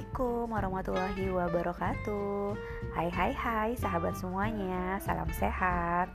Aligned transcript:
Assalamualaikum 0.00 0.56
warahmatullahi 0.56 1.26
wabarakatuh. 1.28 2.56
Hai 2.96 3.12
hai 3.12 3.32
hai 3.36 3.70
sahabat 3.76 4.16
semuanya. 4.16 4.96
Salam 4.96 5.28
sehat. 5.28 6.08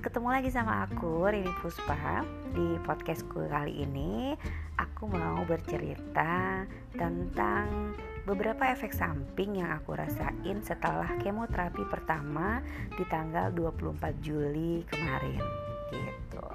Ketemu 0.00 0.32
lagi 0.32 0.48
sama 0.48 0.88
aku 0.88 1.28
Rini 1.28 1.52
Puspa 1.60 2.24
Di 2.56 2.80
podcastku 2.88 3.52
kali 3.52 3.84
ini. 3.84 4.32
Aku 4.80 5.12
mau 5.12 5.44
bercerita 5.44 6.64
Tentang 6.96 7.92
beberapa 8.24 8.64
efek 8.64 8.96
samping 8.96 9.60
yang 9.60 9.76
aku 9.76 9.92
rasain 9.92 10.64
Setelah 10.64 11.20
kemoterapi 11.20 11.84
pertama 11.92 12.64
Di 12.96 13.04
tanggal 13.12 13.52
24 13.52 14.24
Juli 14.24 14.88
kemarin 14.88 15.44
Gitu 15.92 16.46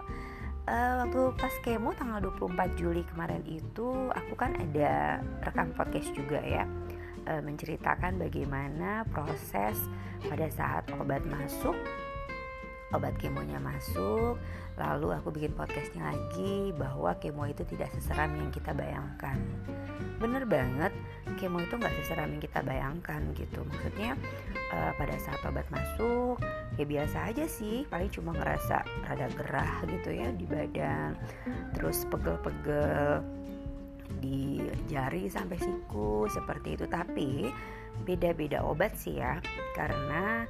uh, 0.67 0.93
waktu 1.05 1.21
pas 1.37 1.53
kemo 1.63 1.95
tanggal 1.95 2.33
24 2.35 2.77
Juli 2.77 3.01
kemarin 3.07 3.41
itu 3.47 4.11
aku 4.11 4.33
kan 4.37 4.53
ada 4.57 5.21
rekam 5.41 5.73
podcast 5.73 6.11
juga 6.13 6.41
ya 6.41 6.67
uh, 7.29 7.41
menceritakan 7.41 8.19
bagaimana 8.21 9.05
proses 9.09 9.77
pada 10.27 10.47
saat 10.51 10.85
obat 10.97 11.23
masuk 11.25 11.73
obat 12.91 13.15
kemonya 13.19 13.57
masuk 13.59 14.35
lalu 14.79 15.13
aku 15.13 15.29
bikin 15.35 15.53
podcastnya 15.53 16.09
lagi 16.09 16.71
bahwa 16.73 17.13
kemo 17.19 17.43
itu 17.45 17.61
tidak 17.67 17.91
seseram 17.93 18.33
yang 18.33 18.49
kita 18.49 18.71
bayangkan. 18.71 19.37
Bener 20.17 20.47
banget 20.47 20.93
kemo 21.37 21.59
itu 21.61 21.75
nggak 21.75 21.93
seseram 22.01 22.31
yang 22.31 22.41
kita 22.41 22.63
bayangkan 22.63 23.21
gitu. 23.35 23.61
Maksudnya 23.67 24.15
uh, 24.73 24.91
pada 24.95 25.15
saat 25.19 25.41
obat 25.43 25.67
masuk 25.69 26.39
ya 26.79 26.85
biasa 26.87 27.35
aja 27.35 27.45
sih 27.45 27.83
paling 27.91 28.09
cuma 28.09 28.31
ngerasa 28.33 28.81
rada 29.05 29.27
gerah 29.35 29.83
gitu 29.85 30.09
ya 30.15 30.31
di 30.31 30.47
badan 30.47 31.19
terus 31.75 32.07
pegel-pegel 32.07 33.21
di 34.23 34.65
jari 34.87 35.27
sampai 35.27 35.59
siku 35.59 36.25
seperti 36.31 36.79
itu. 36.79 36.85
Tapi 36.87 37.51
beda-beda 38.07 38.63
obat 38.63 38.95
sih 38.95 39.19
ya 39.19 39.37
karena 39.75 40.47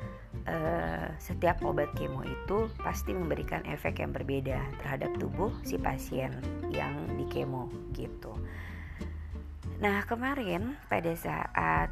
uh, 0.47 1.08
setiap 1.17 1.61
obat 1.66 1.92
kemo 1.97 2.25
itu 2.25 2.70
pasti 2.81 3.14
memberikan 3.14 3.66
efek 3.67 4.02
yang 4.02 4.14
berbeda 4.16 4.59
terhadap 4.81 5.11
tubuh 5.17 5.52
si 5.66 5.78
pasien 5.78 6.34
yang 6.73 6.94
di 7.17 7.25
kemo 7.30 7.70
gitu. 7.94 8.34
Nah 9.81 10.06
kemarin 10.06 10.78
pada 10.86 11.12
saat 11.17 11.89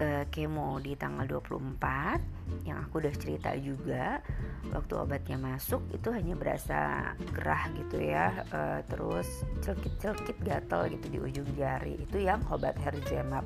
uh, 0.00 0.24
kemo 0.32 0.80
di 0.80 0.96
tanggal 0.96 1.28
24 1.28 2.66
yang 2.66 2.80
aku 2.82 3.04
udah 3.04 3.14
cerita 3.14 3.54
juga 3.60 4.24
waktu 4.72 4.92
obatnya 4.96 5.38
masuk 5.38 5.84
itu 5.94 6.08
hanya 6.10 6.34
berasa 6.34 7.12
gerah 7.36 7.68
gitu 7.76 8.00
ya 8.00 8.42
uh, 8.50 8.80
terus 8.88 9.28
celkit-celkit 9.62 10.36
gatel 10.42 10.90
gitu 10.90 11.06
di 11.12 11.18
ujung 11.20 11.48
jari 11.54 12.00
itu 12.00 12.26
yang 12.26 12.42
obat 12.50 12.74
Hergemap 12.80 13.44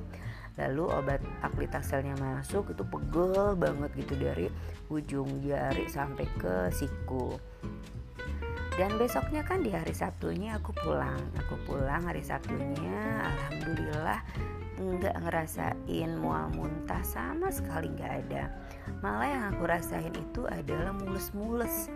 lalu 0.55 0.87
obat 0.87 1.19
aklitaselnya 1.43 2.15
masuk 2.19 2.71
itu 2.71 2.87
pegel 2.87 3.59
banget 3.59 3.91
gitu 3.99 4.15
dari 4.15 4.47
ujung 4.87 5.43
jari 5.43 5.87
sampai 5.91 6.27
ke 6.39 6.71
siku. 6.71 7.35
Dan 8.75 8.99
besoknya 8.99 9.47
kan 9.47 9.63
di 9.63 9.71
hari 9.71 9.95
Sabtunya 9.95 10.59
aku 10.59 10.75
pulang. 10.75 11.23
Aku 11.47 11.55
pulang 11.63 12.03
hari 12.11 12.27
Sabtunya 12.27 13.23
alhamdulillah 13.23 14.19
nggak 14.75 15.17
ngerasain 15.23 16.11
mual 16.19 16.51
muntah 16.51 16.99
sama 17.07 17.55
sekali 17.55 17.95
nggak 17.95 18.27
ada. 18.27 18.51
Malah 18.99 19.29
yang 19.31 19.45
aku 19.55 19.63
rasain 19.71 20.11
itu 20.11 20.43
adalah 20.51 20.91
mules-mules. 20.91 21.87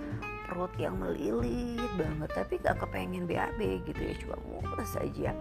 Perut 0.46 0.70
yang 0.80 0.96
melilit 1.02 1.92
banget 2.00 2.30
tapi 2.32 2.56
gak 2.64 2.80
kepengen 2.80 3.28
BAB 3.28 3.84
gitu 3.84 4.00
ya 4.00 4.14
cuma 4.16 4.36
mules 4.48 4.92
aja 4.96 5.36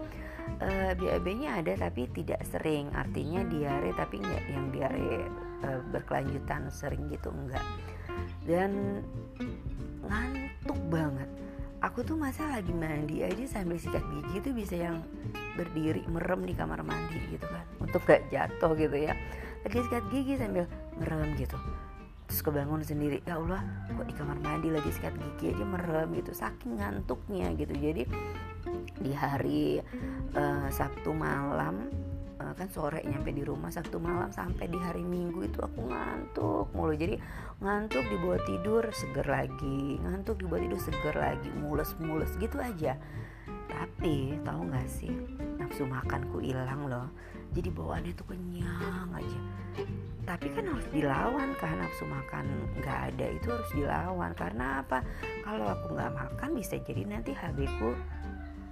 uh, 0.62 0.92
eh, 0.92 0.92
BAB-nya 0.98 1.62
ada 1.64 1.74
tapi 1.88 2.08
tidak 2.12 2.42
sering. 2.48 2.92
Artinya 2.94 3.44
diare 3.48 3.92
tapi 3.94 4.22
nggak 4.22 4.44
yang 4.50 4.66
diare 4.74 5.28
uh, 5.64 5.80
berkelanjutan 5.92 6.70
sering 6.72 7.08
gitu 7.12 7.30
enggak. 7.32 7.64
Dan 8.46 9.04
ngantuk 10.04 10.80
banget. 10.92 11.30
Aku 11.86 12.02
tuh 12.02 12.18
masa 12.18 12.50
lagi 12.50 12.74
mandi 12.74 13.22
aja 13.22 13.62
sambil 13.62 13.78
sikat 13.78 14.02
gigi 14.02 14.42
tuh 14.42 14.54
bisa 14.58 14.76
yang 14.82 14.98
berdiri 15.54 16.02
merem 16.10 16.42
di 16.42 16.58
kamar 16.58 16.82
mandi 16.82 17.22
gitu 17.30 17.46
kan. 17.46 17.66
Untuk 17.78 18.02
gak 18.04 18.26
jatuh 18.34 18.74
gitu 18.74 18.98
ya. 18.98 19.14
Lagi 19.62 19.80
sikat 19.86 20.04
gigi 20.10 20.42
sambil 20.42 20.66
merem 20.98 21.38
gitu 21.38 21.56
terus 22.28 22.44
kebangun 22.44 22.84
sendiri 22.84 23.24
ya 23.24 23.40
Allah 23.40 23.64
kok 23.88 24.04
di 24.04 24.12
kamar 24.12 24.36
mandi 24.44 24.68
lagi 24.68 24.92
sikat 24.92 25.16
gigi 25.16 25.56
aja 25.56 25.64
merem 25.64 26.12
gitu. 26.20 26.36
Saking 26.36 26.78
ngantuknya 26.78 27.56
gitu. 27.56 27.72
Jadi 27.72 28.04
di 29.00 29.12
hari 29.16 29.80
uh, 30.36 30.68
Sabtu 30.68 31.16
malam 31.16 31.88
uh, 32.44 32.52
kan 32.52 32.68
sore 32.68 33.00
nyampe 33.08 33.32
di 33.32 33.48
rumah 33.48 33.72
Sabtu 33.72 33.96
malam 33.98 34.28
sampai 34.30 34.68
di 34.68 34.76
hari 34.76 35.08
Minggu 35.08 35.48
itu 35.48 35.64
aku 35.64 35.88
ngantuk 35.88 36.68
mulu. 36.76 36.94
Jadi 37.00 37.16
ngantuk 37.64 38.04
dibawa 38.12 38.38
tidur 38.44 38.84
seger 38.92 39.26
lagi. 39.26 39.96
Ngantuk 40.04 40.44
dibawa 40.44 40.60
tidur 40.60 40.80
seger 40.84 41.16
lagi 41.16 41.50
mules-mules 41.56 42.36
gitu 42.44 42.60
aja. 42.60 43.00
Tapi 43.72 44.36
tahu 44.44 44.68
nggak 44.68 44.88
sih 44.92 45.12
nafsu 45.60 45.88
makanku 45.88 46.44
hilang 46.44 46.92
loh 46.92 47.08
jadi 47.54 47.70
bawaannya 47.72 48.14
tuh 48.18 48.28
kenyang 48.34 49.10
aja. 49.14 49.40
Tapi 50.28 50.48
kan 50.52 50.68
harus 50.68 50.88
dilawan 50.92 51.56
kan 51.56 51.80
nafsu 51.80 52.04
makan 52.04 52.46
nggak 52.84 53.00
ada 53.14 53.26
itu 53.32 53.48
harus 53.48 53.72
dilawan. 53.72 54.32
Karena 54.36 54.84
apa? 54.84 55.00
Kalau 55.46 55.72
aku 55.72 55.96
nggak 55.96 56.14
makan 56.14 56.50
bisa 56.60 56.76
jadi 56.84 57.08
nanti 57.08 57.32
HB 57.32 57.60
ku 57.80 57.96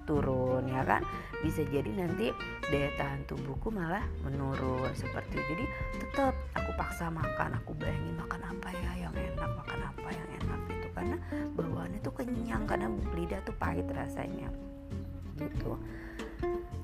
turun 0.03 0.67
ya 0.67 0.83
kan? 0.83 1.01
Bisa 1.39 1.63
jadi 1.63 1.87
nanti 1.87 2.29
daya 2.67 2.91
tahan 2.99 3.23
tubuhku 3.25 3.71
malah 3.71 4.03
menurun 4.27 4.91
seperti 4.91 5.39
itu. 5.39 5.43
Jadi 5.55 5.65
tetap 6.03 6.35
aku 6.53 6.71
paksa 6.75 7.07
makan 7.07 7.55
aku 7.55 7.71
bayangin 7.79 8.19
makan 8.19 8.41
apa 8.43 8.69
ya 8.75 9.07
yang 9.07 9.15
enak 9.15 9.51
makan 9.55 9.79
apa 9.79 10.07
yang 10.11 10.29
enak 10.43 10.59
gitu. 10.69 10.87
Karena 10.91 11.17
bawaannya 11.55 11.99
tuh 12.03 12.13
kenyang 12.19 12.63
karena 12.67 12.87
lidah 13.15 13.39
tuh 13.47 13.55
pahit 13.55 13.87
rasanya 13.87 14.51
gitu 15.35 15.75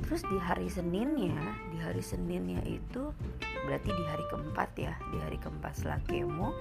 terus 0.05 0.21
di 0.27 0.37
hari 0.37 0.67
Seninnya 0.67 1.37
di 1.71 1.77
hari 1.79 2.03
Seninnya 2.03 2.61
itu 2.67 3.13
berarti 3.65 3.89
di 3.93 4.03
hari 4.09 4.25
keempat 4.29 4.69
ya 4.75 4.93
di 5.13 5.17
hari 5.21 5.37
keempat 5.39 5.73
setelah 5.77 6.01
kemo 6.07 6.51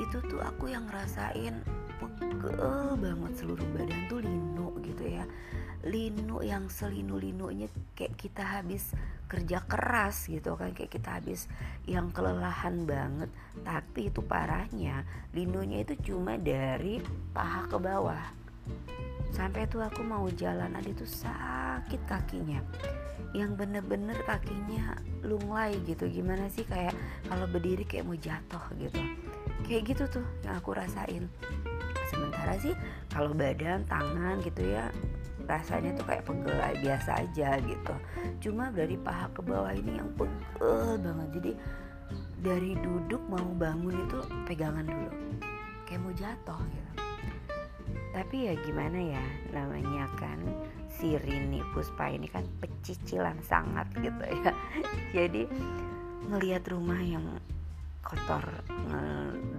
itu 0.00 0.16
tuh 0.26 0.40
aku 0.40 0.72
yang 0.72 0.88
ngerasain 0.88 1.60
pegel 2.00 2.96
banget 2.96 3.32
seluruh 3.36 3.66
badan 3.76 4.00
tuh 4.08 4.20
linu 4.24 4.72
gitu 4.80 5.04
ya. 5.04 5.24
Linu 5.80 6.44
yang 6.44 6.68
selinu-linunya 6.68 7.68
kayak 7.96 8.16
kita 8.16 8.44
habis 8.44 8.92
kerja 9.28 9.64
keras 9.64 10.28
gitu 10.28 10.56
kan 10.56 10.76
kayak 10.76 10.92
kita 10.92 11.20
habis 11.20 11.48
yang 11.84 12.12
kelelahan 12.12 12.84
banget. 12.88 13.28
Tapi 13.60 14.08
itu 14.08 14.24
parahnya 14.24 15.04
linunya 15.36 15.84
itu 15.84 15.96
cuma 16.12 16.40
dari 16.40 17.00
paha 17.32 17.68
ke 17.68 17.76
bawah 17.76 18.24
sampai 19.30 19.66
tuh 19.70 19.82
aku 19.82 20.02
mau 20.02 20.26
jalan 20.34 20.74
aja 20.74 20.90
tuh 20.94 21.08
sakit 21.08 22.00
kakinya. 22.06 22.60
Yang 23.30 23.62
bener-bener 23.62 24.18
kakinya 24.26 24.98
lunglai 25.22 25.78
gitu. 25.86 26.10
Gimana 26.10 26.50
sih 26.50 26.66
kayak 26.66 26.94
kalau 27.30 27.46
berdiri 27.46 27.86
kayak 27.86 28.06
mau 28.06 28.18
jatuh 28.18 28.64
gitu. 28.78 29.00
Kayak 29.66 29.82
gitu 29.94 30.04
tuh 30.20 30.26
yang 30.42 30.58
aku 30.58 30.74
rasain. 30.74 31.30
Sementara 32.10 32.58
sih 32.58 32.74
kalau 33.14 33.30
badan 33.30 33.86
tangan 33.86 34.42
gitu 34.42 34.66
ya 34.66 34.90
rasanya 35.46 35.94
tuh 35.98 36.06
kayak 36.06 36.26
pegel 36.26 36.58
biasa 36.82 37.10
aja 37.22 37.58
gitu. 37.62 37.94
Cuma 38.42 38.74
dari 38.74 38.98
paha 38.98 39.30
ke 39.30 39.40
bawah 39.46 39.70
ini 39.70 40.02
yang 40.02 40.10
pegel 40.18 40.98
banget. 40.98 41.28
Jadi 41.38 41.52
dari 42.42 42.72
duduk 42.82 43.22
mau 43.30 43.46
bangun 43.54 43.94
itu 43.94 44.18
pegangan 44.50 44.86
dulu. 44.86 45.10
Kayak 45.86 46.00
mau 46.02 46.14
jatuh 46.14 46.60
gitu 46.70 46.89
tapi 48.10 48.50
ya 48.50 48.54
gimana 48.66 48.98
ya 48.98 49.24
namanya 49.54 50.10
kan 50.18 50.38
si 50.90 51.14
Rini 51.14 51.62
Puspa 51.70 52.10
ini 52.10 52.26
kan 52.26 52.42
pecicilan 52.58 53.38
sangat 53.46 53.86
gitu 54.02 54.22
ya. 54.26 54.52
Jadi 55.16 55.46
ngelihat 56.26 56.66
rumah 56.70 56.98
yang 56.98 57.24
kotor 58.00 58.42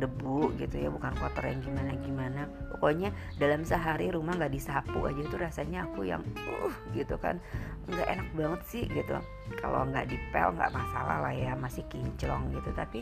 debu 0.01 0.57
gitu 0.57 0.75
ya 0.81 0.89
bukan 0.89 1.13
kotor 1.13 1.45
yang 1.45 1.61
gimana 1.61 1.93
gimana 2.01 2.41
pokoknya 2.73 3.13
dalam 3.37 3.61
sehari 3.61 4.09
rumah 4.09 4.33
nggak 4.33 4.49
disapu 4.49 5.05
aja 5.05 5.21
tuh 5.29 5.39
rasanya 5.39 5.85
aku 5.87 6.09
yang 6.09 6.25
uh 6.35 6.75
gitu 6.91 7.15
kan. 7.15 7.39
Nggak 7.87 8.07
enak 8.11 8.29
banget 8.35 8.61
sih 8.67 8.83
gitu. 8.91 9.15
Kalau 9.61 9.87
nggak 9.87 10.11
dipel 10.11 10.51
nggak 10.57 10.73
masalah 10.75 11.23
lah 11.23 11.33
ya 11.33 11.55
masih 11.55 11.85
kinclong 11.87 12.51
gitu. 12.51 12.69
Tapi 12.75 12.99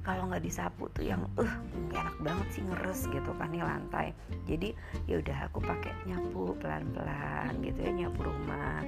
kalau 0.00 0.32
nggak 0.32 0.44
disapu 0.44 0.88
tuh 0.96 1.04
yang 1.04 1.22
uh 1.36 1.52
nggak 1.90 2.00
enak 2.00 2.18
banget 2.24 2.48
sih 2.56 2.62
ngeres 2.64 3.00
gitu 3.08 3.30
kan 3.36 3.48
nih 3.52 3.64
lantai. 3.64 4.06
Jadi 4.48 4.72
ya 5.04 5.20
udah 5.20 5.38
aku 5.50 5.58
pakai 5.60 5.92
nyapu 6.08 6.56
pelan 6.58 6.88
pelan 6.96 7.52
gitu 7.60 7.78
ya 7.80 7.92
nyapu 8.06 8.24
rumah. 8.24 8.84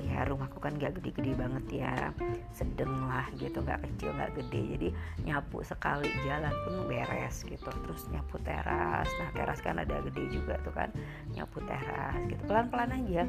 Ya 0.00 0.24
rumahku 0.24 0.56
kan 0.56 0.80
gak 0.80 0.96
gede-gede 0.96 1.36
banget 1.36 1.84
ya 1.84 2.16
sedeng 2.48 3.06
lah 3.06 3.28
gitu 3.36 3.60
nggak 3.60 3.84
kecil 3.84 4.10
nggak 4.16 4.32
gede. 4.40 4.62
Jadi 4.74 4.88
nyapu 5.28 5.60
sekali 5.60 6.08
jalan 6.24 6.54
pun 6.64 6.88
beres 6.88 7.44
gitu. 7.44 7.68
Terus 7.68 8.08
nyapu 8.08 8.40
teras. 8.40 9.06
Nah 9.20 9.28
teras 9.36 9.60
kan 9.60 9.76
ada 9.78 10.00
gede 10.08 10.32
juga 10.32 10.56
tuh 10.64 10.72
kan 10.72 10.88
nyapu 11.36 11.60
teras 11.68 12.16
gitu. 12.24 12.42
Pelan-pelan 12.48 13.04
aja 13.04 13.28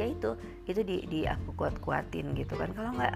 ya 0.00 0.06
itu 0.08 0.30
itu 0.64 0.80
di, 0.80 0.96
di 1.08 1.20
aku 1.28 1.52
kuat 1.56 1.76
kuatin 1.82 2.32
gitu 2.32 2.56
kan. 2.56 2.72
Kalau 2.72 2.90
nggak 2.96 3.14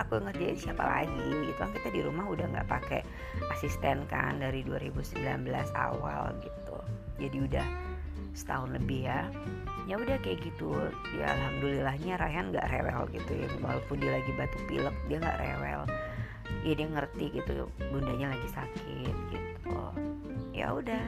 aku 0.00 0.20
ngerjain 0.20 0.58
siapa 0.58 0.84
lagi 0.84 1.28
gitu 1.48 1.58
kan. 1.58 1.70
Kita 1.72 1.88
di 1.92 2.00
rumah 2.04 2.26
udah 2.28 2.46
nggak 2.52 2.68
pakai 2.68 3.00
asisten 3.52 4.04
kan 4.08 4.40
dari 4.40 4.64
2019 4.66 5.22
awal 5.76 6.32
gitu. 6.44 6.76
Jadi 7.20 7.36
udah 7.48 7.66
setahun 8.32 8.76
lebih 8.76 9.08
ya. 9.08 9.28
Ya 9.88 9.98
udah 9.98 10.16
kayak 10.20 10.44
gitu. 10.44 10.72
Ya 11.16 11.32
alhamdulillahnya 11.32 12.20
Ryan 12.20 12.46
nggak 12.52 12.66
rewel 12.70 13.02
gitu 13.12 13.32
ya. 13.32 13.48
Walaupun 13.60 13.96
dia 14.00 14.10
lagi 14.20 14.30
batuk 14.36 14.62
pilek 14.68 14.96
dia 15.08 15.18
nggak 15.20 15.40
rewel. 15.40 15.82
Ya 16.62 16.72
dia 16.76 16.86
ngerti 16.86 17.24
gitu 17.32 17.66
bundanya 17.90 18.36
lagi 18.36 18.48
sakit 18.52 19.16
gitu. 19.32 19.80
Ya 20.52 20.68
udah 20.76 21.02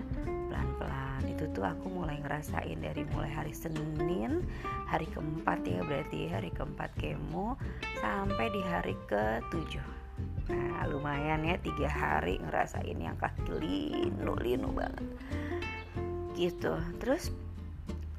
pelan-pelan. 0.54 1.22
Itu 1.26 1.50
tuh 1.50 1.66
aku 1.66 1.90
mulai 1.90 2.22
ngerasain 2.22 2.78
dari 2.78 3.02
mulai 3.10 3.34
hari 3.34 3.50
Senin 3.50 4.46
hari 4.86 5.10
keempat 5.10 5.66
ya 5.66 5.82
berarti 5.82 6.30
hari 6.30 6.54
keempat 6.54 6.94
kemo 6.94 7.58
sampai 7.98 8.46
di 8.54 8.62
hari 8.62 8.94
ketujuh. 9.10 9.82
Nah 10.54 10.86
lumayan 10.86 11.42
ya 11.42 11.58
tiga 11.58 11.90
hari 11.90 12.38
ngerasain 12.38 12.94
yang 12.94 13.18
kaki 13.18 13.50
linu 13.58 14.38
linu 14.38 14.70
banget. 14.70 15.02
Gitu. 16.38 16.78
Terus 17.02 17.34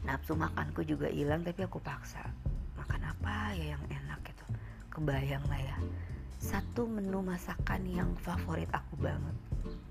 nafsu 0.03 0.35
makanku 0.35 0.83
juga 0.83 1.07
hilang 1.07 1.47
tapi 1.47 1.63
aku 1.63 1.79
paksa 1.79 2.27
makan 2.75 3.15
apa 3.15 3.55
ya 3.55 3.79
yang 3.79 3.83
enak? 3.87 4.19
Gitu. 4.27 4.43
Kebayang 4.91 5.47
lah 5.47 5.61
ya 5.63 5.77
satu 6.45 6.85
menu 6.85 7.25
masakan 7.25 7.81
yang 7.89 8.13
favorit 8.21 8.69
aku 8.69 9.01
banget. 9.01 9.33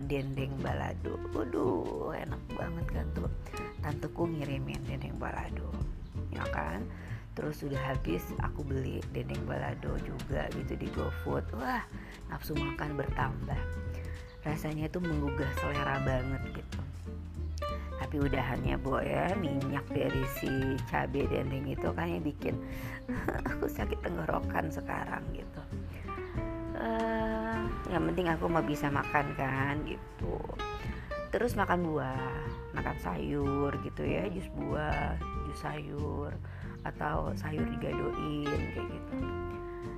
Dendeng 0.06 0.54
balado. 0.62 1.18
Waduh 1.34 2.14
enak 2.14 2.38
banget 2.54 2.86
kan 2.94 3.06
tuh? 3.10 3.30
Tanteku 3.82 4.30
ngirimin 4.30 4.78
dendeng 4.86 5.18
balado. 5.18 5.74
Ya 6.30 6.46
kan? 6.54 6.86
Terus 7.34 7.58
sudah 7.58 7.82
habis 7.82 8.22
aku 8.38 8.62
beli 8.62 9.02
dendeng 9.10 9.42
balado 9.50 9.98
juga 10.06 10.46
gitu 10.54 10.78
di 10.78 10.86
GoFood. 10.94 11.58
Wah 11.58 11.82
nafsu 12.30 12.54
makan 12.54 13.02
bertambah. 13.02 13.58
Rasanya 14.46 14.86
itu 14.86 15.02
menggugah 15.02 15.50
selera 15.58 15.98
banget 16.06 16.62
gitu. 16.62 16.80
Tapi 17.98 18.30
udahannya 18.30 18.78
bu 18.78 19.02
ya 19.02 19.34
minyak 19.42 19.90
dari 19.90 20.22
si 20.38 20.78
cabai 20.86 21.26
dendeng 21.26 21.66
itu 21.66 21.90
kan 21.90 22.06
yang 22.06 22.22
bikin 22.22 22.54
aku 23.50 23.66
sakit 23.66 23.98
tenggorokan 24.06 24.70
sekarang 24.70 25.24
gitu 25.34 25.83
uh, 26.84 27.58
yang 27.88 28.04
penting 28.12 28.28
aku 28.28 28.44
mau 28.46 28.62
bisa 28.62 28.92
makan 28.92 29.32
kan 29.34 29.80
gitu. 29.88 30.36
Terus 31.32 31.58
makan 31.58 31.82
buah 31.82 32.30
makan 32.76 32.96
sayur 33.02 33.72
gitu 33.82 34.06
ya 34.06 34.28
jus 34.30 34.46
buah 34.54 35.18
jus 35.50 35.58
sayur 35.58 36.30
atau 36.84 37.32
sayur 37.34 37.64
digadoin 37.66 38.46
kayak 38.46 38.86
gitu. 38.86 39.16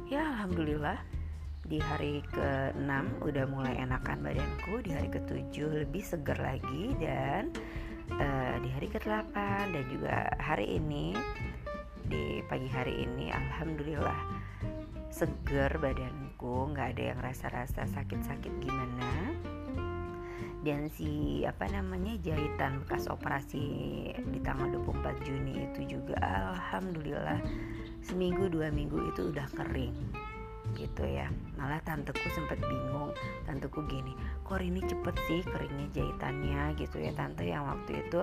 Ya 0.07 0.23
alhamdulillah 0.33 0.97
di 1.67 1.83
hari 1.83 2.23
ke-6 2.31 3.27
udah 3.27 3.45
mulai 3.51 3.75
enakan 3.83 4.23
badanku 4.23 4.79
di 4.87 4.95
hari 4.95 5.11
ke-7 5.11 5.83
lebih 5.83 5.99
seger 5.99 6.39
lagi 6.39 6.95
dan 7.03 7.51
uh, 8.15 8.55
di 8.63 8.71
hari 8.71 8.87
ke-8 8.87 9.35
dan 9.75 9.85
juga 9.91 10.31
hari 10.39 10.79
ini 10.79 11.11
di 12.07 12.39
pagi 12.47 12.71
hari 12.71 13.03
ini 13.03 13.35
alhamdulillah 13.35 14.21
seger 15.11 15.75
badanku 16.37 16.73
nggak 16.73 16.89
ada 16.93 17.03
yang 17.13 17.21
rasa-rasa 17.25 17.89
sakit-sakit 17.89 18.53
gimana. 18.61 19.33
Dan 20.61 20.91
si 20.91 21.41
apa 21.47 21.71
namanya 21.71 22.19
jahitan 22.21 22.83
bekas 22.83 23.07
operasi 23.07 23.65
di 24.19 24.39
tanggal 24.43 24.69
24 24.83 25.25
Juni 25.25 25.63
itu 25.71 25.97
juga 25.97 26.19
alhamdulillah 26.21 27.39
seminggu 28.03 28.51
dua 28.51 28.75
minggu 28.75 28.99
itu 29.15 29.31
udah 29.31 29.47
kering 29.55 29.95
gitu 30.75 31.07
ya. 31.07 31.31
Malah 31.55 31.79
tanteku 31.87 32.27
sempat 32.35 32.59
bingung 32.59 33.15
tanteku 33.47 33.87
gini 33.87 34.13
kok 34.43 34.59
ini 34.59 34.83
cepet 34.83 35.17
sih 35.31 35.41
keringnya 35.47 35.87
jahitannya 35.95 36.75
gitu 36.83 36.99
ya. 36.99 37.15
Tante 37.15 37.47
yang 37.47 37.65
waktu 37.65 38.03
itu 38.03 38.21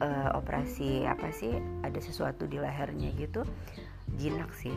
uh, 0.00 0.30
operasi 0.38 1.04
apa 1.04 1.28
sih 1.34 1.58
ada 1.82 1.98
sesuatu 1.98 2.46
di 2.46 2.62
lehernya 2.62 3.10
gitu 3.18 3.42
jinak 4.20 4.52
sih. 4.52 4.72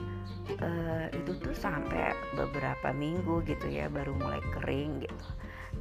Uh, 0.59 1.07
itu 1.11 1.35
tuh 1.39 1.55
sampai 1.55 2.15
beberapa 2.35 2.95
minggu 2.95 3.43
gitu 3.43 3.67
ya 3.67 3.91
baru 3.91 4.15
mulai 4.15 4.39
kering 4.59 5.03
gitu. 5.03 5.27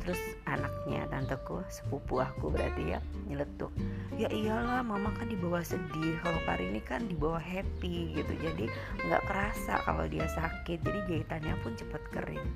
Terus 0.02 0.18
anaknya 0.50 1.06
tanteku 1.06 1.62
sepupu 1.70 2.18
aku 2.18 2.50
berarti 2.50 2.96
ya 2.96 3.00
nyeletuk 3.30 3.70
ya 4.18 4.26
iyalah 4.28 4.82
mama 4.82 5.14
kan 5.14 5.30
dibawa 5.30 5.62
sedih 5.62 6.18
kalau 6.20 6.40
ini 6.58 6.82
kan 6.82 7.06
dibawa 7.06 7.38
happy 7.38 8.18
gitu. 8.18 8.32
Jadi 8.42 8.66
nggak 9.06 9.22
kerasa 9.30 9.78
kalau 9.86 10.04
dia 10.10 10.26
sakit 10.26 10.82
jadi 10.82 11.00
jahitannya 11.06 11.54
pun 11.62 11.72
cepet 11.78 12.02
kering. 12.10 12.46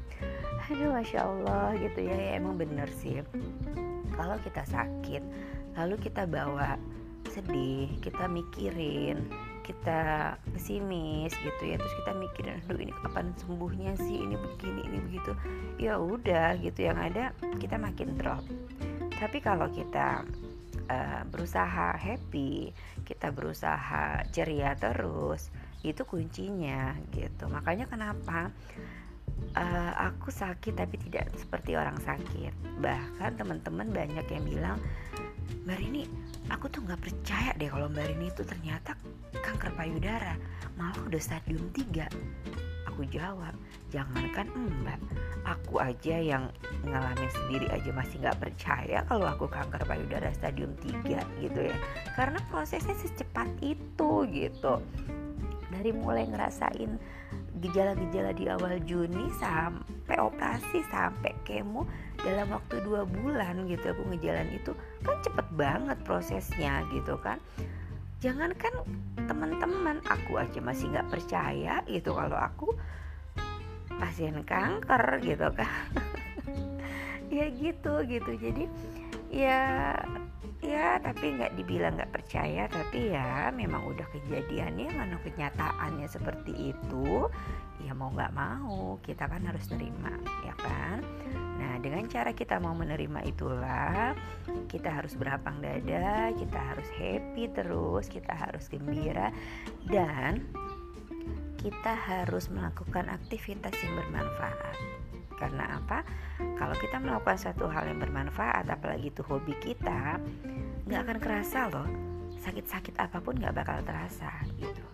Aduh 0.67 0.91
masya 0.91 1.23
allah 1.23 1.79
gitu 1.79 2.03
ya, 2.03 2.17
ya 2.19 2.31
emang 2.43 2.59
bener 2.59 2.91
sih. 2.91 3.23
Kalau 4.17 4.37
kita 4.43 4.67
sakit 4.67 5.23
lalu 5.77 5.95
kita 6.01 6.25
bawa 6.25 6.81
sedih 7.31 7.93
kita 8.01 8.25
mikirin 8.27 9.29
kita 9.67 10.01
pesimis 10.55 11.35
gitu 11.35 11.63
ya 11.67 11.77
terus 11.77 11.95
kita 11.99 12.15
mikirin 12.15 12.63
aduh 12.71 12.79
ini 12.79 12.95
kapan 13.03 13.35
sembuhnya 13.43 13.93
sih? 13.99 14.23
Ini 14.23 14.39
begini 14.39 14.81
ini 14.87 14.99
begitu. 15.03 15.35
Ya 15.83 15.99
udah 15.99 16.55
gitu 16.63 16.87
yang 16.87 16.97
ada 16.97 17.35
kita 17.59 17.75
makin 17.77 18.15
drop. 18.15 18.47
Tapi 19.19 19.43
kalau 19.43 19.67
kita 19.75 20.23
uh, 20.87 21.23
berusaha 21.27 21.99
happy 21.99 22.71
kita 23.07 23.31
berusaha 23.31 24.27
ceria 24.35 24.75
terus 24.79 25.51
itu 25.83 26.03
kuncinya 26.03 26.95
gitu. 27.15 27.47
Makanya 27.47 27.87
kenapa 27.87 28.51
uh, 29.55 29.93
aku 30.11 30.35
sakit 30.35 30.75
tapi 30.75 30.99
tidak 31.07 31.31
seperti 31.39 31.79
orang 31.79 31.99
sakit. 32.03 32.55
Bahkan 32.83 33.39
teman-teman 33.39 33.91
banyak 33.91 34.27
yang 34.27 34.45
bilang 34.47 34.79
Mbak 35.63 35.79
Rini 35.79 36.05
aku 36.51 36.71
tuh 36.71 36.83
nggak 36.85 37.01
percaya 37.03 37.51
deh 37.57 37.71
kalau 37.71 37.91
Mbak 37.91 38.07
Rini 38.13 38.27
itu 38.31 38.43
ternyata 38.47 38.95
kanker 39.35 39.73
payudara. 39.75 40.35
Malah 40.77 40.99
udah 41.09 41.21
stadium 41.23 41.73
3 41.73 42.57
aku 42.97 43.05
jawab 43.13 43.53
jangankan 43.93 44.49
mbak 44.57 44.97
aku 45.45 45.85
aja 45.85 46.17
yang 46.17 46.49
ngalamin 46.81 47.29
sendiri 47.29 47.69
aja 47.69 47.93
masih 47.93 48.17
nggak 48.25 48.41
percaya 48.41 49.05
kalau 49.05 49.29
aku 49.29 49.45
kanker 49.53 49.85
payudara 49.85 50.33
stadium 50.33 50.73
3 50.81 51.21
gitu 51.45 51.61
ya. 51.61 51.77
Karena 52.17 52.41
prosesnya 52.49 52.97
secepat 52.97 53.53
itu 53.61 54.25
gitu. 54.33 54.81
Dari 55.69 55.93
mulai 55.93 56.25
ngerasain 56.25 56.97
gejala-gejala 57.61 58.33
di 58.33 58.49
awal 58.49 58.81
Juni 58.89 59.29
sampai 59.37 60.17
operasi 60.17 60.81
sampai 60.89 61.37
kemo 61.45 61.85
dalam 62.27 62.51
waktu 62.51 62.83
dua 62.83 63.07
bulan 63.07 63.71
gitu 63.71 63.95
aku 63.95 64.03
ngejalan 64.11 64.51
itu 64.51 64.75
kan 65.07 65.17
cepet 65.23 65.47
banget 65.55 65.99
prosesnya 66.03 66.83
gitu 66.91 67.15
kan. 67.23 67.39
Jangankan 68.19 68.83
teman-teman 69.31 70.03
aku 70.11 70.43
aja 70.43 70.59
masih 70.59 70.91
nggak 70.91 71.07
percaya 71.07 71.87
gitu 71.87 72.11
kalau 72.11 72.35
aku 72.35 72.75
pasien 74.03 74.43
kanker 74.43 75.23
gitu 75.23 75.49
kan. 75.55 75.71
Ya 77.27 77.51
gitu 77.51 78.07
gitu. 78.07 78.39
Jadi 78.39 78.71
ya 79.35 79.93
ya 80.67 80.99
tapi 80.99 81.39
nggak 81.39 81.55
dibilang 81.55 81.95
nggak 81.95 82.11
percaya 82.11 82.67
tapi 82.67 83.15
ya 83.15 83.55
memang 83.55 83.87
udah 83.87 84.07
kejadiannya 84.11 84.91
mana 84.91 85.17
kenyataannya 85.23 86.11
seperti 86.11 86.75
itu. 86.75 87.31
Ya 87.87 87.95
mau 87.95 88.11
nggak 88.11 88.35
mau 88.35 88.99
kita 89.07 89.31
kan 89.31 89.47
harus 89.47 89.71
terima 89.71 90.11
ya 90.43 90.55
kan? 90.59 91.07
Nah 91.57 91.79
dengan 91.79 92.11
cara 92.11 92.35
kita 92.35 92.59
mau 92.59 92.75
menerima 92.75 93.23
itulah 93.31 94.13
kita 94.67 94.91
harus 94.91 95.15
berapang 95.15 95.63
dada 95.63 96.35
kita 96.35 96.59
harus 96.59 96.89
happy 96.99 97.47
terus 97.55 98.11
kita 98.11 98.35
harus 98.35 98.67
gembira 98.67 99.31
dan 99.87 100.43
kita 101.61 101.95
harus 101.95 102.47
melakukan 102.47 103.11
aktivitas 103.11 103.75
yang 103.83 103.95
bermanfaat 103.99 104.96
karena 105.37 105.79
apa? 105.81 106.03
Kalau 106.57 106.77
kita 106.77 107.01
melakukan 107.01 107.39
satu 107.39 107.69
hal 107.69 107.89
yang 107.89 108.01
bermanfaat, 108.01 108.69
apalagi 108.69 109.13
itu 109.13 109.23
hobi 109.25 109.55
kita, 109.61 110.21
nggak 110.89 111.01
akan 111.07 111.19
kerasa 111.21 111.69
loh. 111.73 111.89
Sakit-sakit 112.41 112.97
apa 113.01 113.21
pun 113.21 113.37
nggak 113.37 113.57
bakal 113.57 113.79
terasa 113.85 114.31
gitu. 114.61 114.85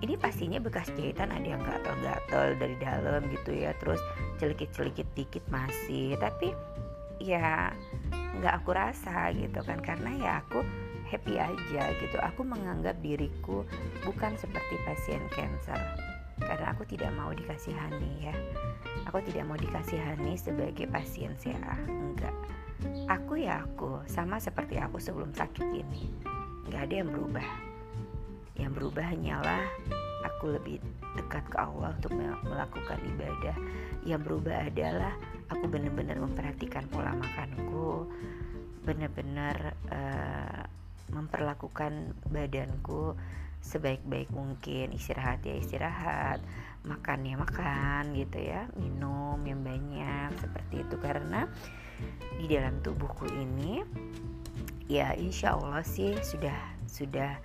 Ini 0.00 0.16
pastinya 0.16 0.56
bekas 0.60 0.88
jahitan 0.96 1.28
ada 1.28 1.44
yang 1.44 1.60
gatel-gatel 1.60 2.56
dari 2.56 2.76
dalam 2.80 3.20
gitu 3.28 3.52
ya, 3.52 3.76
terus 3.76 4.00
celikit-celikit 4.40 5.08
dikit 5.12 5.44
masih, 5.52 6.16
tapi 6.16 6.56
ya 7.20 7.68
nggak 8.40 8.64
aku 8.64 8.72
rasa 8.72 9.28
gitu 9.36 9.60
kan 9.60 9.76
karena 9.84 10.10
ya 10.16 10.32
aku 10.40 10.64
happy 11.04 11.36
aja 11.36 11.82
gitu. 12.00 12.16
Aku 12.16 12.46
menganggap 12.46 12.96
diriku 13.04 13.66
bukan 14.06 14.32
seperti 14.40 14.80
pasien 14.88 15.20
cancer 15.34 16.09
karena 16.50 16.74
aku 16.74 16.82
tidak 16.82 17.14
mau 17.14 17.30
dikasihani 17.30 18.26
ya. 18.26 18.34
Aku 19.06 19.22
tidak 19.22 19.46
mau 19.46 19.54
dikasihani 19.54 20.34
sebagai 20.34 20.90
pasien 20.90 21.38
CA 21.38 21.78
enggak. 21.86 22.34
Aku 23.06 23.38
ya 23.38 23.62
aku 23.62 24.02
sama 24.10 24.42
seperti 24.42 24.82
aku 24.82 24.98
sebelum 24.98 25.30
sakit 25.30 25.62
ini. 25.70 26.10
Nggak 26.66 26.90
ada 26.90 26.94
yang 26.98 27.08
berubah. 27.14 27.48
Yang 28.58 28.72
berubah 28.82 29.04
hanyalah 29.14 29.62
aku 30.26 30.58
lebih 30.58 30.82
dekat 31.14 31.46
ke 31.46 31.56
Allah 31.62 31.94
untuk 31.94 32.18
melakukan 32.18 32.98
ibadah. 33.14 33.56
Yang 34.02 34.20
berubah 34.26 34.56
adalah 34.66 35.14
aku 35.54 35.70
benar-benar 35.70 36.18
memperhatikan 36.18 36.90
pola 36.90 37.14
makanku 37.14 38.10
benar-benar 38.80 39.76
uh, 39.92 40.64
memperlakukan 41.12 42.16
badanku 42.32 43.12
sebaik-baik 43.60 44.32
mungkin 44.32 44.90
istirahat 44.96 45.44
ya 45.44 45.54
istirahat 45.56 46.40
makan 46.80 47.28
ya 47.28 47.36
makan 47.36 48.16
gitu 48.16 48.38
ya 48.40 48.66
minum 48.76 49.40
yang 49.44 49.60
banyak 49.60 50.32
seperti 50.40 50.82
itu. 50.82 50.96
Karena 50.96 51.44
di 52.40 52.48
dalam 52.48 52.80
tubuhku 52.80 53.28
ini 53.28 53.84
ya 54.88 55.12
insya 55.14 55.54
Allah 55.54 55.84
sih 55.84 56.16
sudah 56.24 56.56
sudah 56.88 57.38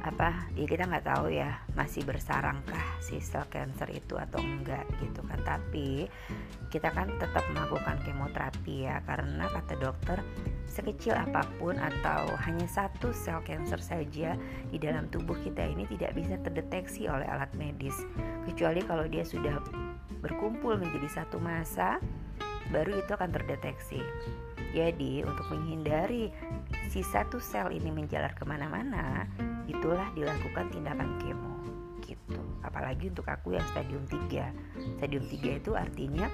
apa 0.00 0.48
ya 0.56 0.64
kita 0.64 0.88
nggak 0.88 1.06
tahu 1.06 1.28
ya 1.28 1.60
masih 1.76 2.02
bersarangkah 2.08 2.82
si 3.04 3.20
sel 3.20 3.44
cancer 3.52 3.90
itu 3.92 4.16
atau 4.16 4.40
enggak 4.40 4.88
gitu 5.04 5.20
kan. 5.26 5.40
Tapi 5.44 6.08
kita 6.72 6.88
kan 6.94 7.10
tetap 7.18 7.44
melakukan 7.52 8.00
kemoterapi 8.06 8.88
ya 8.88 9.02
karena 9.04 9.50
kata 9.50 9.74
dokter 9.76 10.18
sekecil 10.70 11.18
apa 11.18 11.42
pun 11.58 11.74
atau 11.76 12.30
hanya 12.46 12.64
satu 12.70 13.10
sel 13.10 13.42
cancer 13.42 13.82
saja 13.82 14.38
di 14.70 14.78
dalam 14.78 15.10
tubuh 15.10 15.34
kita 15.42 15.66
ini 15.66 15.84
tidak 15.90 16.14
bisa 16.14 16.38
terdeteksi 16.40 17.10
oleh 17.10 17.26
alat 17.26 17.50
medis. 17.58 17.96
Kecuali 18.46 18.80
kalau 18.86 19.04
dia 19.10 19.26
sudah 19.26 19.58
berkumpul 20.22 20.78
menjadi 20.78 21.22
satu 21.22 21.42
masa 21.42 21.98
baru 22.70 23.02
itu 23.02 23.10
akan 23.12 23.30
terdeteksi. 23.34 24.00
Jadi 24.70 25.26
untuk 25.26 25.50
menghindari 25.50 26.30
si 26.86 27.02
satu 27.02 27.42
sel 27.42 27.74
ini 27.74 27.90
menjalar 27.90 28.30
ke 28.38 28.46
mana-mana 28.46 29.26
itulah 29.70 30.08
dilakukan 30.14 30.68
tindakan 30.74 31.16
kemo 31.22 31.60
gitu. 32.04 32.40
Apalagi 32.66 33.12
untuk 33.12 33.28
aku 33.30 33.54
yang 33.54 33.66
stadium 33.70 34.02
3 34.08 34.98
stadium 34.98 35.24
3 35.30 35.60
itu 35.62 35.70
artinya 35.78 36.26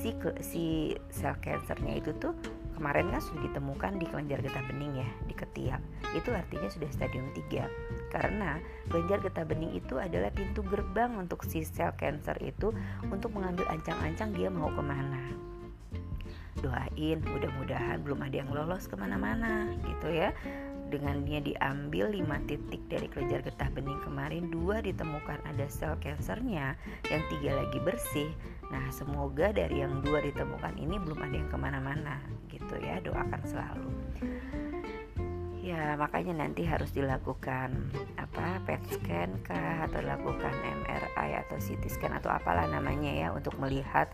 si 0.00 0.10
si 0.40 0.64
sel 1.12 1.36
kansernya 1.40 2.00
itu 2.00 2.10
tuh 2.16 2.32
kemarin 2.80 3.12
kan 3.12 3.20
sudah 3.20 3.44
ditemukan 3.44 4.00
di 4.00 4.08
kelenjar 4.08 4.40
getah 4.40 4.64
bening 4.64 5.04
ya 5.04 5.08
di 5.28 5.34
ketiak. 5.36 5.82
Itu 6.16 6.32
artinya 6.32 6.68
sudah 6.72 6.88
stadium 6.88 7.28
3 7.36 7.68
karena 8.08 8.56
kelenjar 8.88 9.20
getah 9.20 9.44
bening 9.44 9.76
itu 9.76 10.00
adalah 10.00 10.32
pintu 10.32 10.64
gerbang 10.64 11.12
untuk 11.20 11.44
si 11.44 11.62
sel 11.62 11.92
kanser 12.00 12.40
itu 12.40 12.72
untuk 13.12 13.36
mengambil 13.36 13.68
ancang-ancang 13.68 14.32
dia 14.32 14.48
mau 14.48 14.72
ke 14.72 14.82
mana. 14.82 15.20
Doain 16.60 17.24
mudah-mudahan 17.24 18.04
belum 18.04 18.20
ada 18.26 18.36
yang 18.36 18.50
lolos 18.52 18.84
ke 18.84 18.92
mana-mana 18.98 19.70
gitu 19.80 20.12
ya 20.12 20.34
dengan 20.90 21.22
dia 21.22 21.38
diambil 21.38 22.10
5 22.10 22.50
titik 22.50 22.82
dari 22.90 23.06
kelenjar 23.06 23.46
getah 23.46 23.70
bening 23.70 24.02
kemarin. 24.02 24.50
Dua 24.50 24.82
ditemukan 24.82 25.40
ada 25.46 25.66
sel 25.70 25.94
kansernya 26.02 26.74
yang 27.06 27.22
tiga 27.30 27.56
lagi 27.62 27.78
bersih. 27.78 28.30
Nah 28.74 28.90
semoga 28.90 29.54
dari 29.54 29.80
yang 29.82 30.02
dua 30.02 30.18
ditemukan 30.20 30.74
ini 30.76 30.98
belum 30.98 31.22
ada 31.22 31.34
yang 31.38 31.48
ke 31.48 31.58
mana-mana 31.58 32.18
gitu 32.50 32.74
ya. 32.82 32.98
Doakan 33.00 33.42
selalu. 33.46 33.90
Ya 35.60 35.94
makanya 35.94 36.34
nanti 36.40 36.66
harus 36.66 36.90
dilakukan 36.90 37.94
apa 38.18 38.58
PET 38.64 38.82
scan 38.96 39.30
kah 39.46 39.86
atau 39.86 40.02
dilakukan 40.02 40.50
MRI 40.82 41.30
atau 41.46 41.60
CT 41.60 41.84
scan 41.86 42.16
atau 42.16 42.32
apalah 42.32 42.64
namanya 42.66 43.12
ya 43.12 43.28
untuk 43.30 43.54
melihat 43.60 44.10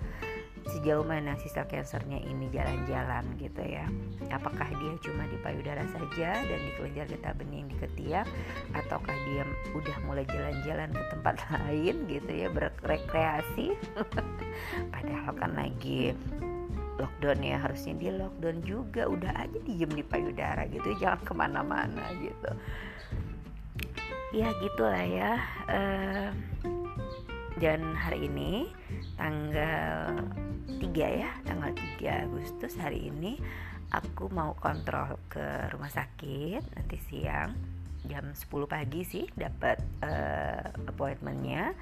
sejauh 0.67 1.07
mana 1.07 1.39
sisa 1.39 1.63
kansernya 1.65 2.19
ini 2.23 2.51
jalan-jalan 2.51 3.25
gitu 3.39 3.63
ya. 3.63 3.87
Apakah 4.35 4.67
dia 4.67 4.93
cuma 5.03 5.25
di 5.31 5.39
payudara 5.41 5.87
saja 5.95 6.43
dan 6.43 6.61
di 6.61 6.73
kelenjar 6.75 7.07
getah 7.07 7.35
bening 7.39 7.71
di 7.71 7.77
ketiak 7.79 8.27
ataukah 8.75 9.15
dia 9.31 9.47
udah 9.73 9.97
mulai 10.05 10.27
jalan-jalan 10.27 10.91
ke 10.91 11.05
tempat 11.15 11.37
lain 11.55 11.97
gitu 12.11 12.31
ya 12.31 12.49
berrekreasi? 12.51 13.79
Padahal 14.95 15.33
kan 15.39 15.53
lagi 15.55 16.13
lockdown 16.97 17.41
ya 17.45 17.57
harusnya 17.63 17.95
dia 17.97 18.13
lockdown 18.19 18.59
juga. 18.67 19.07
Udah 19.07 19.33
aja 19.39 19.59
diem 19.63 19.91
di 19.95 20.05
payudara 20.05 20.67
gitu 20.69 20.93
jangan 20.99 21.21
ke 21.23 21.33
mana-mana 21.33 22.05
gitu. 22.19 22.51
Ya 24.35 24.51
gitulah 24.59 25.07
ya 25.07 25.39
uh, 25.71 26.29
dan 27.57 27.97
hari 27.97 28.29
ini 28.29 28.69
tanggal 29.17 30.13
3 30.69 30.85
ya 30.93 31.33
tanggal 31.49 31.73
3 31.97 32.29
Agustus 32.29 32.77
hari 32.77 33.09
ini 33.09 33.41
aku 33.89 34.29
mau 34.29 34.53
kontrol 34.61 35.17
ke 35.33 35.73
rumah 35.73 35.89
sakit 35.89 36.63
nanti 36.77 36.97
siang. 37.09 37.57
Jam 38.07 38.31
10 38.31 38.71
pagi 38.71 39.03
sih 39.03 39.27
dapat 39.35 39.83
uh, 40.07 40.71
appointmentnya 40.87 41.75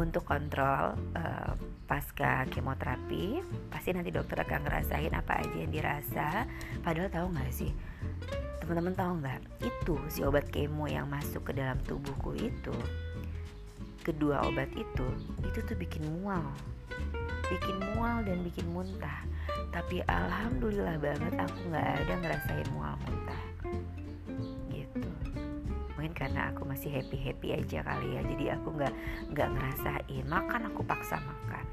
untuk 0.00 0.24
kontrol 0.24 0.96
uh, 1.12 1.52
pasca 1.84 2.48
kemoterapi. 2.48 3.44
Pasti 3.68 3.92
nanti 3.92 4.08
dokter 4.08 4.40
akan 4.48 4.64
ngerasain 4.64 5.12
apa 5.12 5.44
aja 5.44 5.56
yang 5.60 5.68
dirasa. 5.68 6.48
Padahal 6.80 7.12
tahu 7.12 7.26
nggak 7.36 7.52
sih 7.52 7.72
teman-teman 8.68 8.96
tahu 9.00 9.12
nggak 9.24 9.40
itu 9.64 9.96
si 10.12 10.20
obat 10.20 10.44
kemo 10.52 10.84
yang 10.84 11.08
masuk 11.08 11.40
ke 11.48 11.52
dalam 11.56 11.80
tubuhku 11.88 12.36
itu 12.36 12.76
kedua 14.08 14.40
obat 14.48 14.72
itu 14.72 15.06
itu 15.44 15.60
tuh 15.68 15.76
bikin 15.76 16.00
mual. 16.08 16.40
Bikin 17.52 17.76
mual 17.92 18.24
dan 18.24 18.40
bikin 18.40 18.64
muntah. 18.72 19.20
Tapi 19.68 20.00
alhamdulillah 20.08 20.96
banget 20.96 21.36
aku 21.36 21.58
nggak 21.68 21.88
ada 22.04 22.14
ngerasain 22.24 22.68
mual 22.72 22.96
muntah. 23.04 23.42
Gitu. 24.72 25.10
Mungkin 25.96 26.14
karena 26.16 26.48
aku 26.48 26.64
masih 26.64 26.88
happy 26.88 27.20
happy 27.20 27.48
aja 27.52 27.84
kali 27.84 28.16
ya. 28.16 28.20
Jadi 28.24 28.44
aku 28.56 28.68
nggak 28.80 28.94
nggak 29.36 29.48
ngerasain. 29.52 30.24
Makan 30.24 30.62
aku 30.72 30.80
paksa 30.88 31.20
makan. 31.20 31.64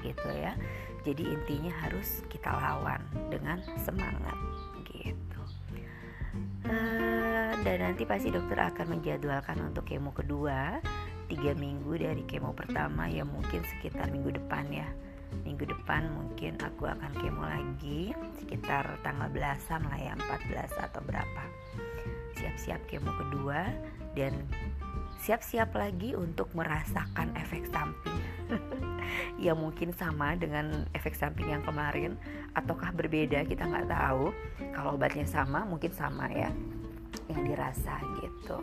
Gitu 0.00 0.28
ya. 0.32 0.56
Jadi 1.04 1.28
intinya 1.28 1.72
harus 1.84 2.24
kita 2.32 2.48
lawan 2.48 3.04
dengan 3.28 3.60
semangat. 3.76 4.36
Gitu. 4.88 5.40
Uh, 6.68 7.52
dan 7.64 7.76
nanti 7.80 8.04
pasti 8.04 8.28
dokter 8.28 8.60
akan 8.60 9.00
menjadwalkan 9.00 9.56
untuk 9.72 9.88
kemo 9.88 10.12
kedua 10.12 10.76
tiga 11.28 11.52
minggu 11.52 12.00
dari 12.00 12.24
kemo 12.24 12.56
pertama 12.56 13.04
ya 13.06 13.22
mungkin 13.22 13.60
sekitar 13.76 14.08
minggu 14.08 14.34
depan 14.34 14.64
ya. 14.72 14.88
Minggu 15.44 15.68
depan 15.68 16.08
mungkin 16.08 16.56
aku 16.56 16.88
akan 16.88 17.12
kemo 17.20 17.44
lagi 17.44 18.16
sekitar 18.40 18.96
tanggal 19.04 19.28
belasan 19.28 19.84
lah 19.84 20.00
ya 20.00 20.16
14 20.16 20.88
atau 20.88 21.00
berapa. 21.04 21.44
Siap-siap 22.40 22.80
kemo 22.88 23.12
kedua 23.12 23.68
dan 24.16 24.32
siap-siap 25.20 25.76
lagi 25.76 26.16
untuk 26.16 26.48
merasakan 26.56 27.36
efek 27.36 27.68
samping. 27.70 28.18
Ya 29.40 29.56
mungkin 29.56 29.96
sama 29.96 30.36
dengan 30.36 30.84
efek 30.92 31.16
samping 31.16 31.48
yang 31.48 31.64
kemarin 31.64 32.20
ataukah 32.52 32.92
berbeda 32.92 33.48
kita 33.48 33.64
nggak 33.64 33.88
tahu. 33.88 34.36
Kalau 34.76 35.00
obatnya 35.00 35.24
sama 35.24 35.64
mungkin 35.64 35.96
sama 35.96 36.28
ya 36.28 36.52
yang 37.32 37.40
dirasa 37.48 37.96
gitu 38.20 38.60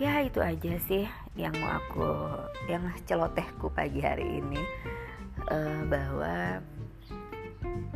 ya 0.00 0.24
itu 0.24 0.40
aja 0.40 0.72
sih 0.88 1.04
yang 1.36 1.52
mau 1.60 1.80
aku 1.80 2.08
yang 2.68 2.88
celotehku 3.04 3.72
pagi 3.72 4.00
hari 4.00 4.40
ini. 4.40 4.60
Uh, 5.48 5.82
bahwa 5.90 6.62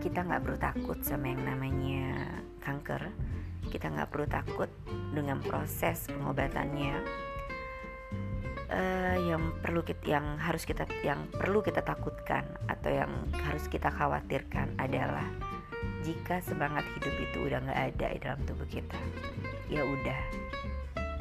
kita 0.02 0.24
nggak 0.24 0.42
perlu 0.42 0.58
takut 0.58 0.98
sama 1.04 1.30
yang 1.30 1.42
namanya 1.44 2.26
kanker. 2.64 3.12
Kita 3.70 3.92
nggak 3.92 4.10
perlu 4.10 4.26
takut 4.26 4.70
dengan 5.14 5.38
proses 5.44 6.08
pengobatannya. 6.10 6.96
Uh, 8.66 9.16
yang 9.30 9.54
perlu 9.62 9.86
kita 9.86 10.18
yang 10.18 10.42
harus 10.42 10.66
kita 10.66 10.90
yang 11.06 11.30
perlu 11.30 11.62
kita 11.62 11.86
takutkan 11.86 12.42
atau 12.66 12.90
yang 12.90 13.12
harus 13.30 13.70
kita 13.70 13.94
khawatirkan 13.94 14.74
adalah 14.82 15.22
jika 16.02 16.42
semangat 16.42 16.82
hidup 16.98 17.14
itu 17.14 17.46
udah 17.46 17.62
nggak 17.62 17.80
ada 17.94 18.06
di 18.10 18.18
dalam 18.18 18.40
tubuh 18.42 18.66
kita 18.66 18.98
ya 19.70 19.86
udah 19.86 20.20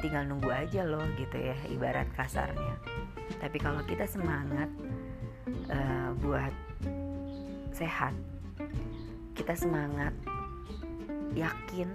tinggal 0.06 0.22
nunggu 0.22 0.54
aja 0.54 0.86
loh 0.86 1.02
gitu 1.18 1.34
ya 1.34 1.58
ibarat 1.66 2.06
kasarnya. 2.14 2.78
Tapi 3.42 3.58
kalau 3.58 3.82
kita 3.82 4.06
semangat 4.06 4.70
uh, 5.66 6.14
buat 6.22 6.54
sehat 7.74 8.14
kita 9.36 9.52
semangat 9.52 10.16
yakin 11.36 11.92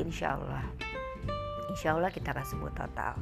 insya 0.00 0.40
Allah. 0.40 0.64
Insya 1.68 1.98
Allah 1.98 2.08
kita 2.08 2.32
akan 2.32 2.46
sembuh 2.46 2.72
total. 2.72 3.14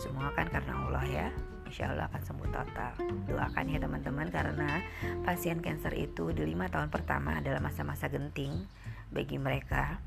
Semua 0.00 0.32
kan 0.32 0.48
karena 0.48 0.72
Allah 0.86 1.04
ya. 1.04 1.28
Insya 1.68 1.92
Allah 1.92 2.08
akan 2.08 2.22
sembuh 2.24 2.48
total. 2.48 2.92
Doakan 3.28 3.66
ya 3.68 3.78
teman-teman 3.78 4.28
karena 4.32 4.80
pasien 5.22 5.60
cancer 5.60 5.92
itu 5.92 6.32
di 6.32 6.48
lima 6.48 6.72
tahun 6.72 6.88
pertama 6.88 7.38
adalah 7.38 7.60
masa-masa 7.60 8.08
genting 8.08 8.64
bagi 9.12 9.36
mereka. 9.36 10.00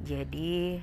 Jadi 0.00 0.80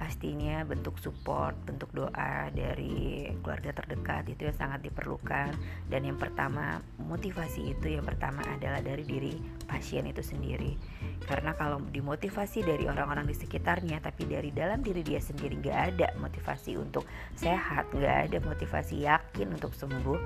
pastinya 0.00 0.64
bentuk 0.64 0.96
support, 0.96 1.52
bentuk 1.68 1.92
doa 1.92 2.48
dari 2.56 3.28
keluarga 3.44 3.76
terdekat 3.76 4.32
itu 4.32 4.48
yang 4.48 4.56
sangat 4.56 4.80
diperlukan. 4.88 5.52
Dan 5.92 6.08
yang 6.08 6.16
pertama 6.16 6.80
motivasi 6.96 7.76
itu 7.76 8.00
yang 8.00 8.08
pertama 8.08 8.40
adalah 8.48 8.80
dari 8.80 9.04
diri 9.04 9.36
pasien 9.68 10.08
itu 10.08 10.24
sendiri. 10.24 10.80
Karena 11.28 11.52
kalau 11.52 11.84
dimotivasi 11.84 12.64
dari 12.64 12.88
orang-orang 12.88 13.28
di 13.28 13.36
sekitarnya 13.36 14.00
tapi 14.00 14.24
dari 14.24 14.48
dalam 14.56 14.80
diri 14.80 15.04
dia 15.04 15.20
sendiri 15.20 15.60
nggak 15.60 15.78
ada 15.92 16.08
motivasi 16.16 16.80
untuk 16.80 17.04
sehat 17.36 17.92
nggak 17.92 18.32
ada 18.32 18.38
motivasi 18.40 19.04
yakin 19.04 19.52
untuk 19.52 19.76
sembuh 19.76 20.16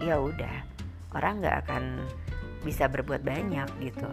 ya 0.00 0.16
udah 0.16 0.56
orang 1.12 1.44
nggak 1.44 1.56
akan 1.68 1.84
bisa 2.64 2.88
berbuat 2.88 3.20
banyak 3.20 3.68
gitu. 3.84 4.08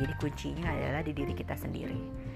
Jadi 0.00 0.12
kuncinya 0.16 0.72
adalah 0.72 1.04
di 1.04 1.12
diri 1.12 1.36
kita 1.36 1.52
sendiri 1.60 2.26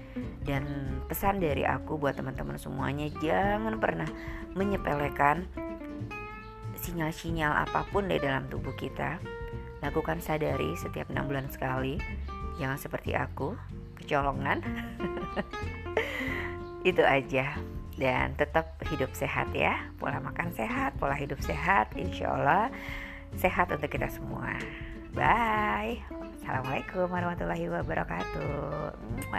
dan 0.43 0.63
pesan 1.07 1.39
dari 1.39 1.63
aku 1.63 1.95
buat 1.95 2.17
teman-teman 2.17 2.57
semuanya 2.59 3.07
jangan 3.21 3.77
pernah 3.77 4.09
menyepelekan 4.55 5.47
sinyal-sinyal 6.81 7.53
apa 7.53 7.85
pun 7.93 8.09
di 8.09 8.17
dalam 8.17 8.49
tubuh 8.49 8.73
kita. 8.73 9.21
Lakukan 9.81 10.21
sadari 10.21 10.73
setiap 10.77 11.09
enam 11.13 11.29
bulan 11.29 11.47
sekali. 11.49 12.01
Jangan 12.57 12.77
seperti 12.77 13.13
aku 13.13 13.53
kecolongan. 14.01 14.61
Itu 16.89 17.05
aja. 17.05 17.57
Dan 17.97 18.33
tetap 18.33 18.81
hidup 18.89 19.13
sehat 19.13 19.53
ya. 19.53 19.77
Pola 20.01 20.17
makan 20.17 20.49
sehat 20.57 20.97
pola 20.97 21.13
hidup 21.13 21.37
sehat. 21.41 21.93
Insya 21.93 22.33
Allah 22.33 22.73
sehat 23.37 23.69
untuk 23.69 23.89
kita 23.93 24.09
semua. 24.09 24.57
Bye. 25.13 26.01
Assalamualaikum 26.41 27.05
warahmatullahi 27.05 27.69
wabarakatuh. 27.69 29.29